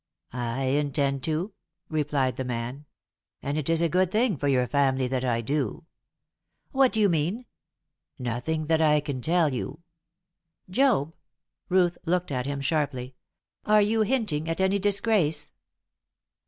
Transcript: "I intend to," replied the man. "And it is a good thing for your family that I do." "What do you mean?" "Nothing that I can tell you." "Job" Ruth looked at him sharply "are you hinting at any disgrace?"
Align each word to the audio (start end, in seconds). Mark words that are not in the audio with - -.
"I 0.33 0.63
intend 0.63 1.23
to," 1.25 1.53
replied 1.87 2.35
the 2.37 2.43
man. 2.43 2.87
"And 3.43 3.55
it 3.55 3.69
is 3.69 3.83
a 3.83 3.87
good 3.87 4.09
thing 4.09 4.35
for 4.35 4.47
your 4.47 4.65
family 4.67 5.07
that 5.07 5.23
I 5.23 5.41
do." 5.41 5.85
"What 6.71 6.91
do 6.91 6.99
you 6.99 7.07
mean?" 7.07 7.45
"Nothing 8.17 8.65
that 8.65 8.81
I 8.81 8.99
can 8.99 9.21
tell 9.21 9.53
you." 9.53 9.83
"Job" 10.67 11.13
Ruth 11.69 11.99
looked 12.03 12.31
at 12.31 12.47
him 12.47 12.61
sharply 12.61 13.13
"are 13.63 13.83
you 13.83 14.01
hinting 14.01 14.49
at 14.49 14.59
any 14.59 14.79
disgrace?" 14.79 15.51